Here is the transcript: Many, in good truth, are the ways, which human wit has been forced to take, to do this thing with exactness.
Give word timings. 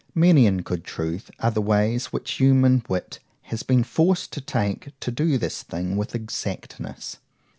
Many, 0.15 0.47
in 0.47 0.63
good 0.63 0.83
truth, 0.83 1.29
are 1.41 1.51
the 1.51 1.61
ways, 1.61 2.07
which 2.07 2.31
human 2.31 2.83
wit 2.89 3.19
has 3.43 3.61
been 3.61 3.83
forced 3.83 4.33
to 4.33 4.41
take, 4.41 4.99
to 4.99 5.11
do 5.11 5.37
this 5.37 5.61
thing 5.61 5.95
with 5.95 6.15
exactness. 6.15 7.17